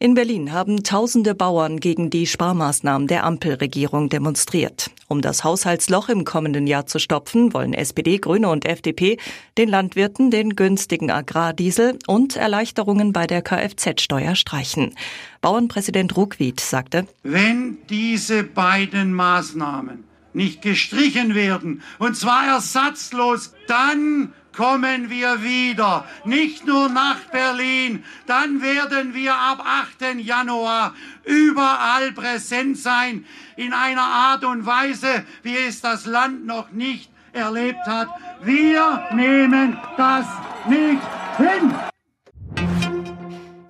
In 0.00 0.14
Berlin 0.14 0.52
haben 0.52 0.84
tausende 0.84 1.34
Bauern 1.34 1.80
gegen 1.80 2.08
die 2.08 2.28
Sparmaßnahmen 2.28 3.08
der 3.08 3.24
Ampelregierung 3.24 4.08
demonstriert. 4.08 4.92
Um 5.08 5.20
das 5.22 5.42
Haushaltsloch 5.42 6.08
im 6.08 6.24
kommenden 6.24 6.68
Jahr 6.68 6.86
zu 6.86 7.00
stopfen, 7.00 7.52
wollen 7.52 7.74
SPD, 7.74 8.18
Grüne 8.18 8.48
und 8.48 8.64
FDP 8.64 9.16
den 9.56 9.68
Landwirten 9.68 10.30
den 10.30 10.54
günstigen 10.54 11.10
Agrardiesel 11.10 11.98
und 12.06 12.36
Erleichterungen 12.36 13.12
bei 13.12 13.26
der 13.26 13.42
Kfz-Steuer 13.42 14.36
streichen. 14.36 14.94
Bauernpräsident 15.40 16.16
Ruckwied 16.16 16.60
sagte, 16.60 17.08
Wenn 17.24 17.78
diese 17.90 18.44
beiden 18.44 19.12
Maßnahmen 19.12 20.04
nicht 20.32 20.62
gestrichen 20.62 21.34
werden, 21.34 21.82
und 21.98 22.16
zwar 22.16 22.46
ersatzlos, 22.46 23.52
dann 23.66 24.32
kommen 24.58 25.08
wir 25.08 25.40
wieder, 25.40 26.04
nicht 26.24 26.66
nur 26.66 26.88
nach 26.88 27.20
Berlin, 27.30 28.02
dann 28.26 28.60
werden 28.60 29.14
wir 29.14 29.32
ab 29.32 29.64
8. 29.64 30.16
Januar 30.18 30.94
überall 31.24 32.10
präsent 32.10 32.76
sein, 32.76 33.24
in 33.54 33.72
einer 33.72 34.02
Art 34.02 34.44
und 34.44 34.66
Weise, 34.66 35.24
wie 35.44 35.56
es 35.56 35.80
das 35.80 36.06
Land 36.06 36.44
noch 36.44 36.72
nicht 36.72 37.08
erlebt 37.32 37.86
hat. 37.86 38.08
Wir 38.42 39.06
nehmen 39.14 39.78
das 39.96 40.26
nicht 40.66 41.02
hin. 41.36 41.72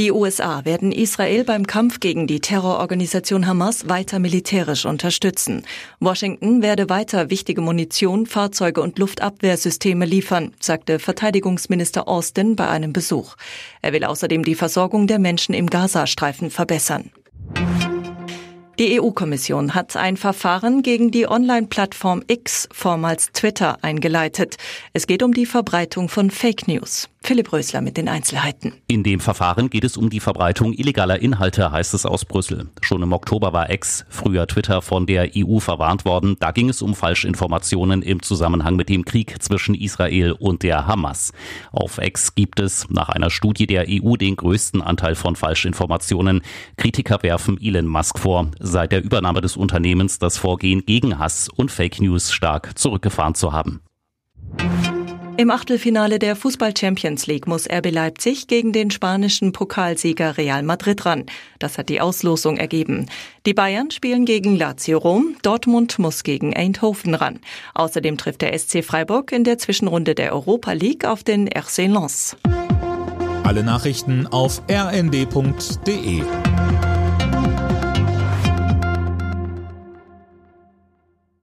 Die 0.00 0.12
USA 0.12 0.64
werden 0.64 0.92
Israel 0.92 1.44
beim 1.44 1.66
Kampf 1.66 2.00
gegen 2.00 2.26
die 2.26 2.40
Terrororganisation 2.40 3.46
Hamas 3.46 3.86
weiter 3.90 4.18
militärisch 4.18 4.86
unterstützen. 4.86 5.62
Washington 5.98 6.62
werde 6.62 6.88
weiter 6.88 7.28
wichtige 7.28 7.60
Munition, 7.60 8.24
Fahrzeuge 8.24 8.80
und 8.80 8.98
Luftabwehrsysteme 8.98 10.06
liefern, 10.06 10.54
sagte 10.58 11.00
Verteidigungsminister 11.00 12.08
Austin 12.08 12.56
bei 12.56 12.66
einem 12.66 12.94
Besuch. 12.94 13.36
Er 13.82 13.92
will 13.92 14.04
außerdem 14.04 14.42
die 14.42 14.54
Versorgung 14.54 15.06
der 15.06 15.18
Menschen 15.18 15.54
im 15.54 15.68
Gazastreifen 15.68 16.48
verbessern. 16.48 17.10
Die 18.78 18.98
EU-Kommission 18.98 19.74
hat 19.74 19.94
ein 19.96 20.16
Verfahren 20.16 20.80
gegen 20.80 21.10
die 21.10 21.28
Online-Plattform 21.28 22.22
X, 22.26 22.70
vormals 22.72 23.32
Twitter, 23.32 23.76
eingeleitet. 23.84 24.56
Es 24.94 25.06
geht 25.06 25.22
um 25.22 25.34
die 25.34 25.44
Verbreitung 25.44 26.08
von 26.08 26.30
Fake 26.30 26.66
News. 26.66 27.10
Philipp 27.22 27.52
Rösler 27.52 27.80
mit 27.80 27.96
den 27.96 28.08
Einzelheiten. 28.08 28.72
In 28.88 29.04
dem 29.04 29.20
Verfahren 29.20 29.70
geht 29.70 29.84
es 29.84 29.96
um 29.96 30.10
die 30.10 30.18
Verbreitung 30.18 30.72
illegaler 30.72 31.20
Inhalte, 31.20 31.70
heißt 31.70 31.94
es 31.94 32.04
aus 32.04 32.24
Brüssel. 32.24 32.70
Schon 32.80 33.02
im 33.02 33.12
Oktober 33.12 33.52
war 33.52 33.70
X, 33.70 34.04
früher 34.08 34.48
Twitter, 34.48 34.82
von 34.82 35.06
der 35.06 35.30
EU 35.36 35.60
verwarnt 35.60 36.04
worden. 36.04 36.36
Da 36.40 36.50
ging 36.50 36.68
es 36.70 36.82
um 36.82 36.96
Falschinformationen 36.96 38.02
im 38.02 38.20
Zusammenhang 38.20 38.74
mit 38.74 38.88
dem 38.88 39.04
Krieg 39.04 39.40
zwischen 39.40 39.76
Israel 39.76 40.32
und 40.32 40.64
der 40.64 40.88
Hamas. 40.88 41.32
Auf 41.70 41.98
X 41.98 42.34
gibt 42.34 42.58
es 42.58 42.88
nach 42.90 43.10
einer 43.10 43.30
Studie 43.30 43.68
der 43.68 43.84
EU 43.88 44.16
den 44.16 44.34
größten 44.34 44.82
Anteil 44.82 45.14
von 45.14 45.36
Falschinformationen. 45.36 46.40
Kritiker 46.78 47.22
werfen 47.22 47.60
Elon 47.60 47.86
Musk 47.86 48.18
vor, 48.18 48.50
seit 48.58 48.90
der 48.90 49.04
Übernahme 49.04 49.40
des 49.40 49.56
Unternehmens 49.56 50.18
das 50.18 50.36
Vorgehen 50.36 50.84
gegen 50.84 51.18
Hass 51.18 51.48
und 51.48 51.70
Fake 51.70 52.00
News 52.00 52.32
stark 52.32 52.76
zurückgefahren 52.76 53.34
zu 53.36 53.52
haben. 53.52 53.82
Im 55.40 55.50
Achtelfinale 55.50 56.18
der 56.18 56.36
Fußball 56.36 56.76
Champions 56.76 57.26
League 57.26 57.46
muss 57.46 57.66
RB 57.66 57.90
Leipzig 57.90 58.46
gegen 58.46 58.74
den 58.74 58.90
spanischen 58.90 59.52
Pokalsieger 59.52 60.36
Real 60.36 60.62
Madrid 60.62 61.06
ran. 61.06 61.24
Das 61.58 61.78
hat 61.78 61.88
die 61.88 62.02
Auslosung 62.02 62.58
ergeben. 62.58 63.06
Die 63.46 63.54
Bayern 63.54 63.90
spielen 63.90 64.26
gegen 64.26 64.54
Lazio 64.54 64.98
Rom, 64.98 65.36
Dortmund 65.40 65.98
muss 65.98 66.24
gegen 66.24 66.54
Eindhoven 66.54 67.14
ran. 67.14 67.38
Außerdem 67.72 68.18
trifft 68.18 68.42
der 68.42 68.58
SC 68.58 68.84
Freiburg 68.84 69.32
in 69.32 69.44
der 69.44 69.56
Zwischenrunde 69.56 70.14
der 70.14 70.34
Europa 70.34 70.72
League 70.72 71.06
auf 71.06 71.24
den 71.24 71.48
RC 71.48 71.86
Lens. 71.86 72.36
Alle 73.42 73.64
Nachrichten 73.64 74.26
auf 74.26 74.60
rnd.de 74.70 76.22